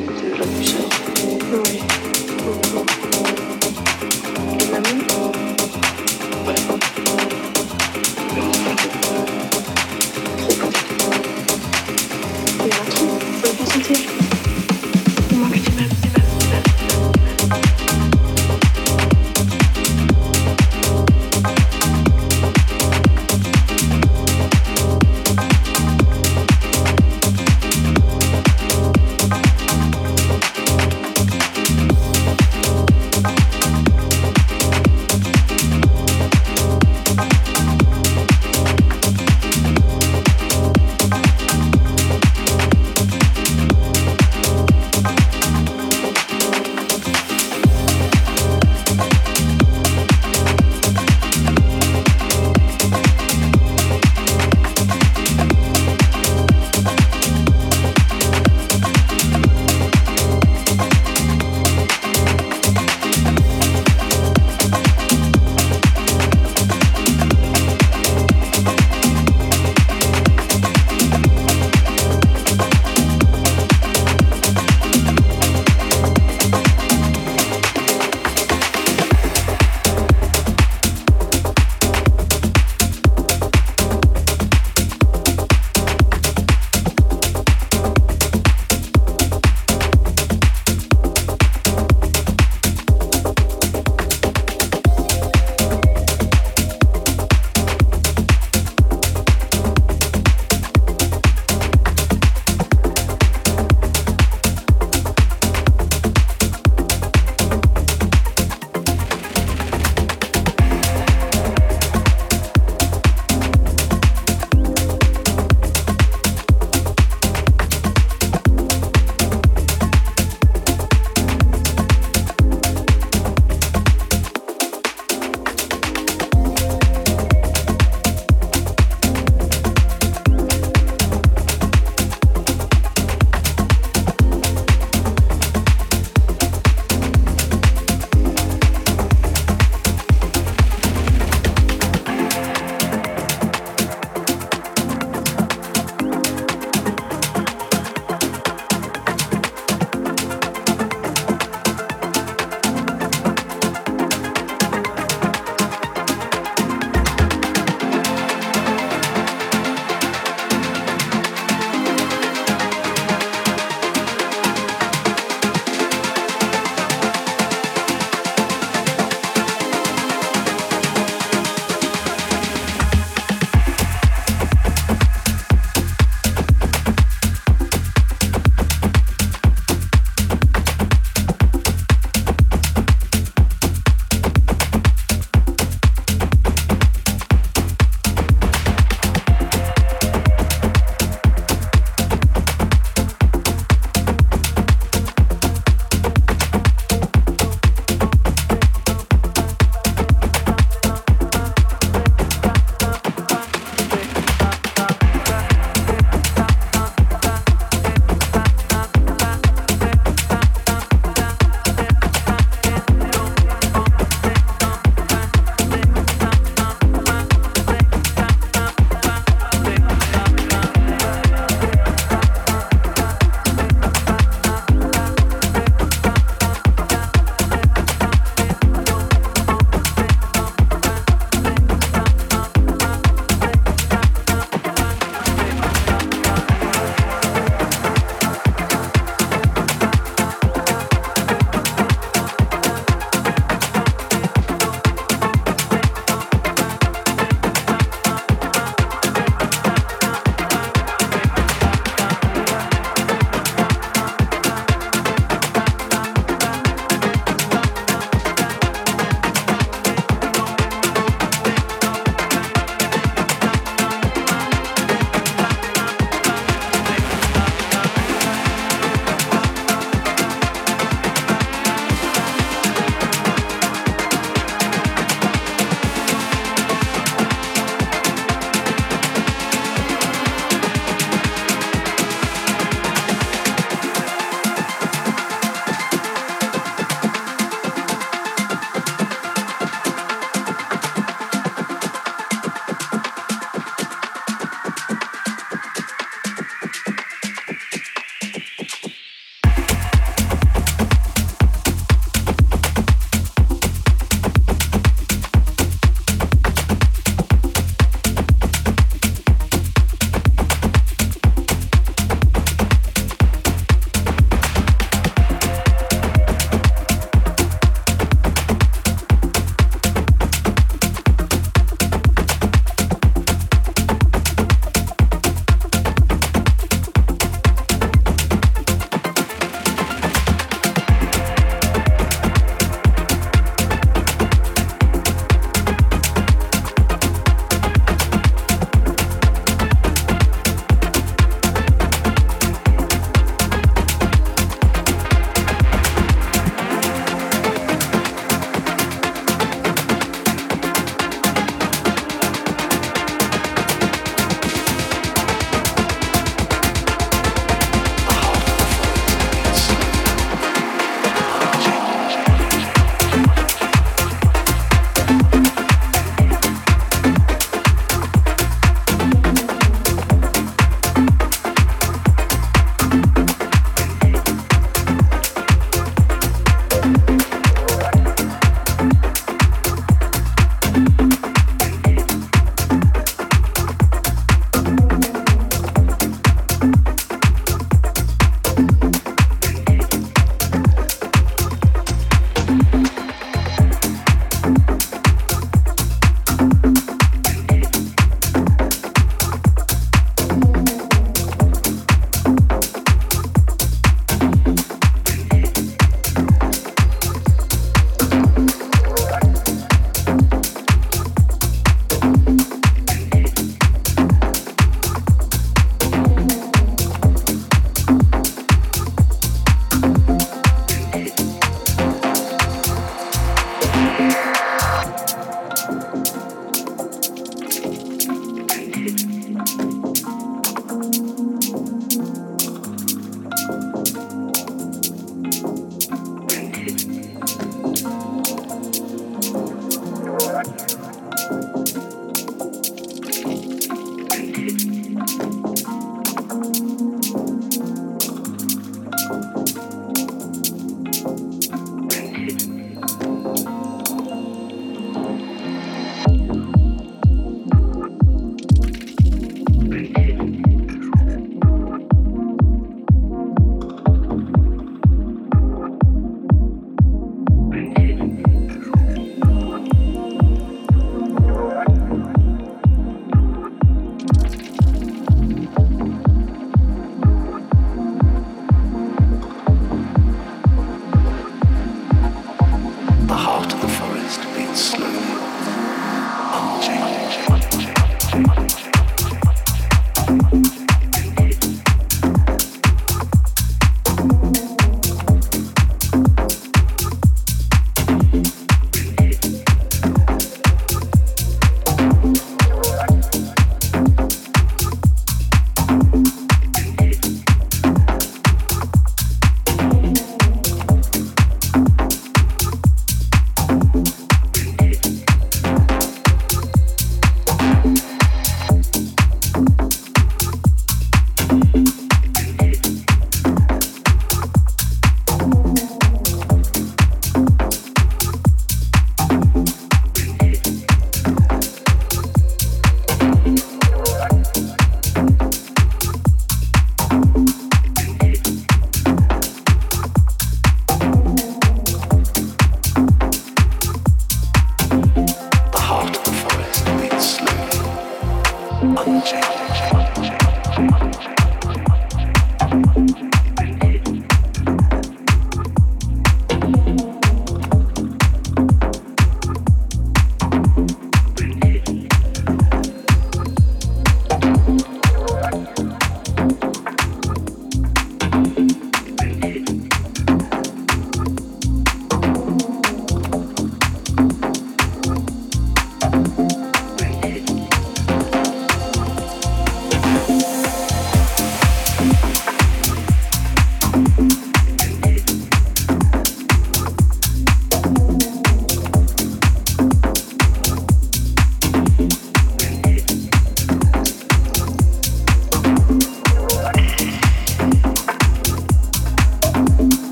[0.00, 0.88] de, la douceur.
[1.52, 1.93] oui,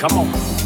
[0.00, 0.59] Come on.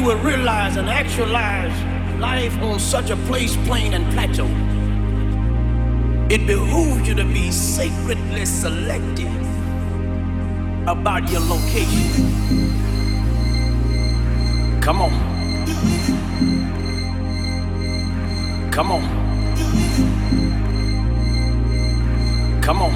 [0.00, 1.74] You will realize and actualize
[2.20, 4.46] life on such a place, plain, and plateau.
[6.34, 9.28] It behooves you to be sacredly selective
[10.88, 12.40] about your location.
[14.80, 15.12] Come on.
[18.72, 19.02] Come on.
[22.62, 22.92] Come on.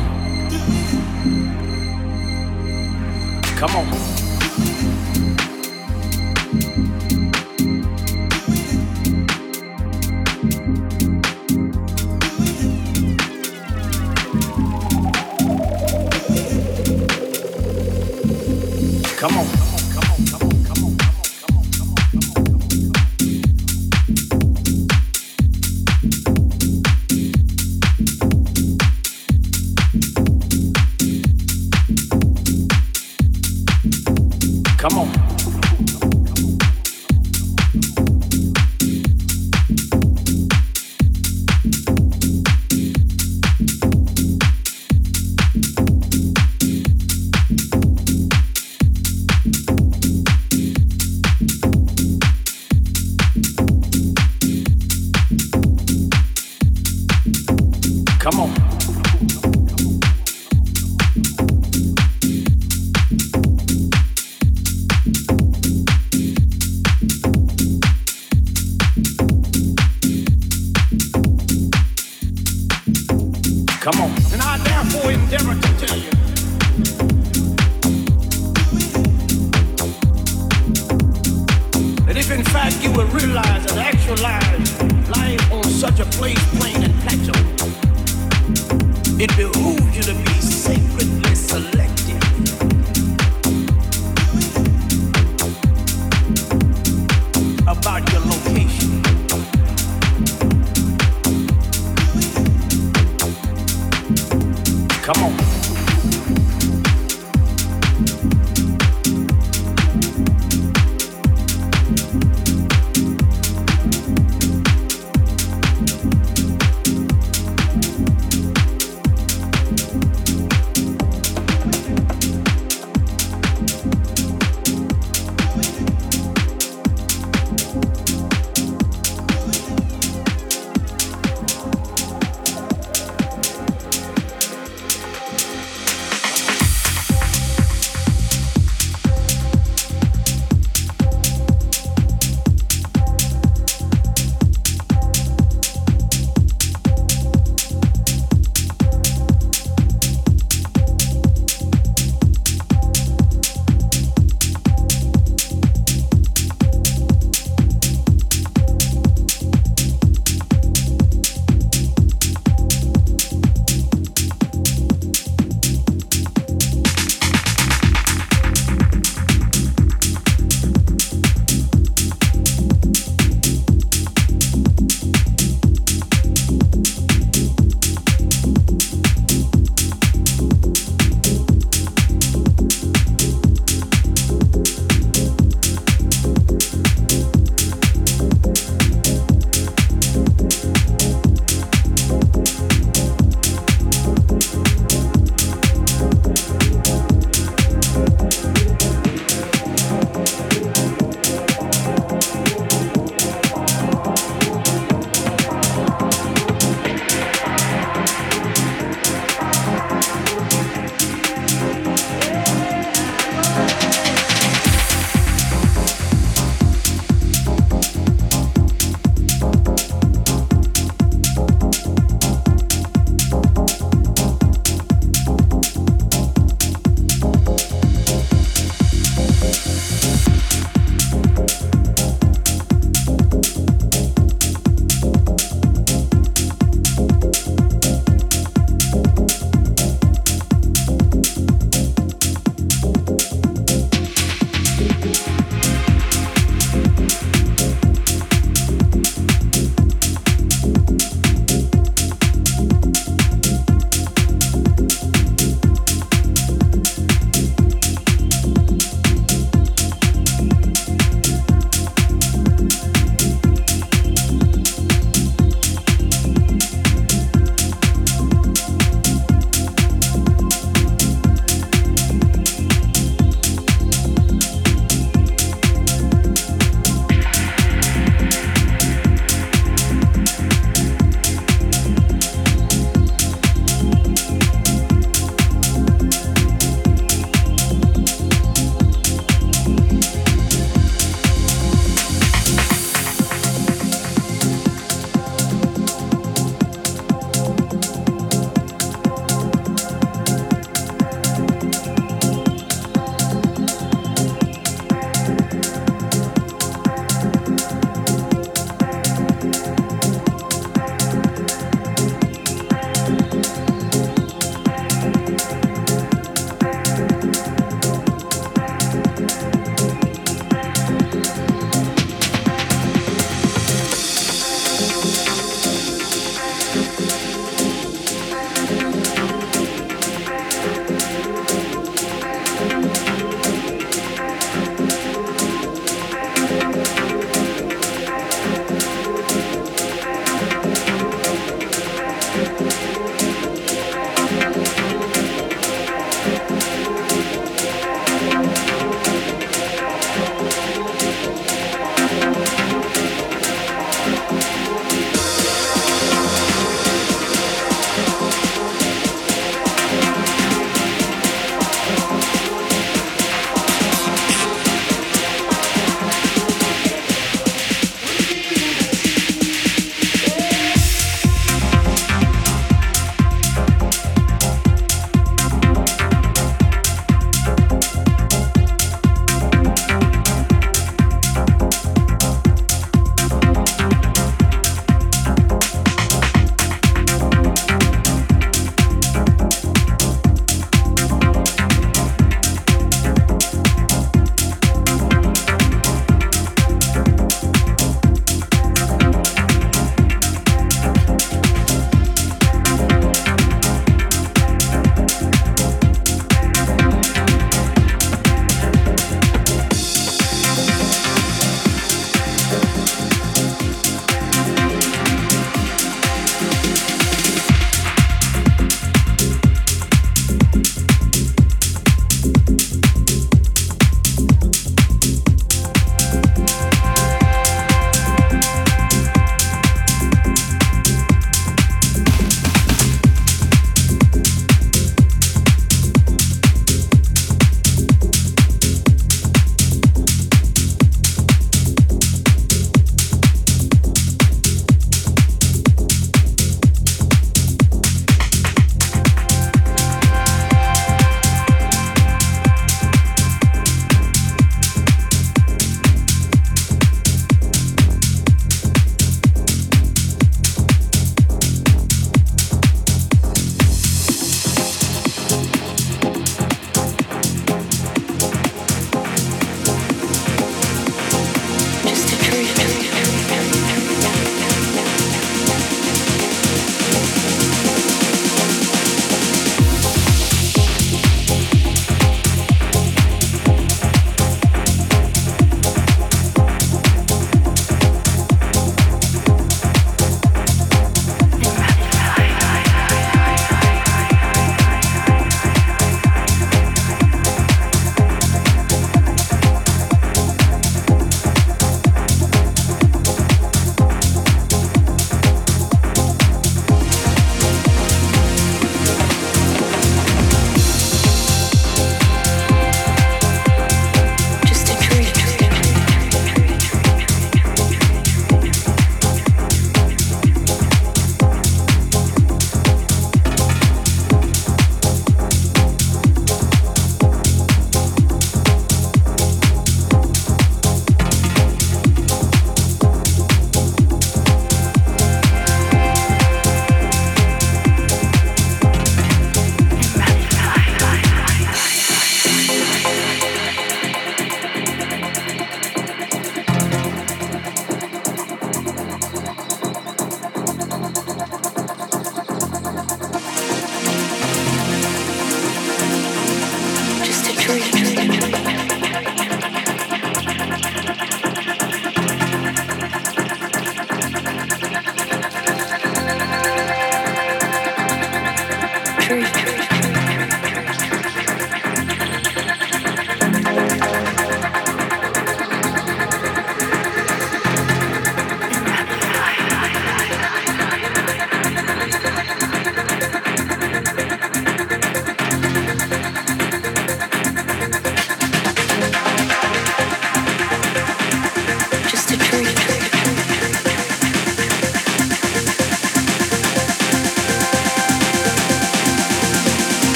[3.59, 4.15] Come on.
[34.85, 35.24] Come on.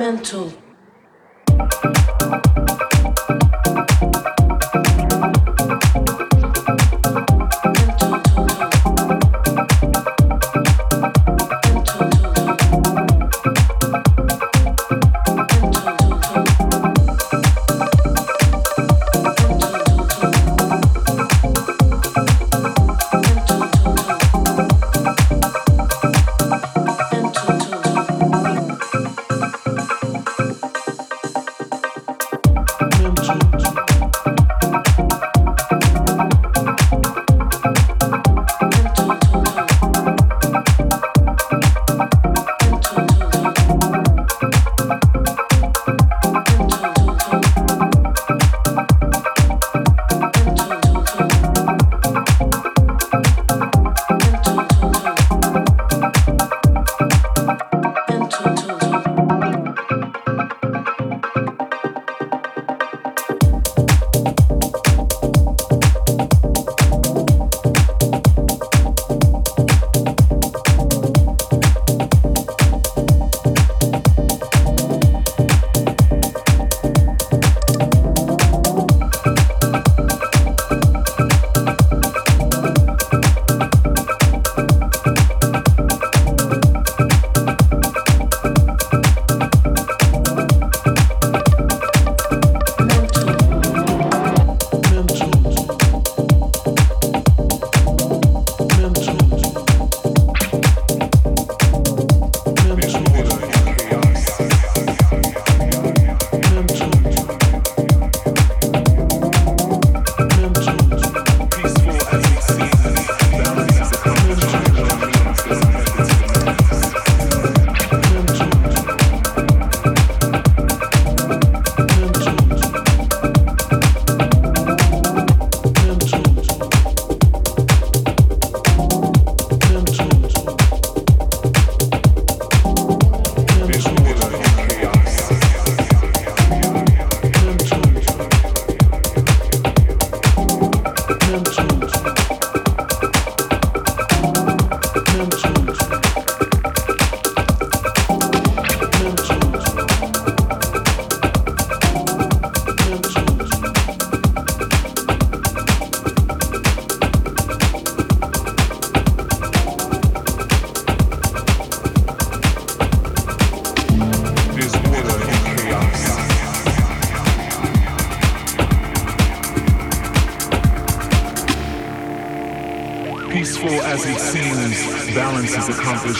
[0.00, 0.59] mental.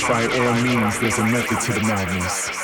[0.08, 2.59] By all means, there's a method to the madness.